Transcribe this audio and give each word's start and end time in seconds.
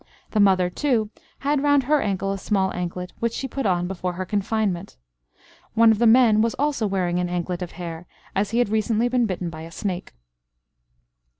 The 0.31 0.39
mother, 0.39 0.67
too, 0.71 1.11
had 1.41 1.61
round 1.61 1.83
her 1.83 2.01
ankle 2.01 2.31
a 2.31 2.37
similar 2.39 2.73
anklet, 2.73 3.13
which 3.19 3.33
she 3.33 3.47
put 3.47 3.67
on 3.67 3.87
before 3.87 4.13
her 4.13 4.25
confinement. 4.25 4.97
One 5.75 5.91
of 5.91 5.99
the 5.99 6.07
men 6.07 6.41
was 6.41 6.55
also 6.55 6.87
wearing 6.87 7.19
an 7.19 7.29
anklet 7.29 7.61
of 7.61 7.73
hair, 7.73 8.07
as 8.35 8.49
he 8.49 8.57
had 8.57 8.69
recently 8.69 9.09
been 9.09 9.27
bitten 9.27 9.51
by 9.51 9.61
a 9.61 9.69
snake. 9.71 10.13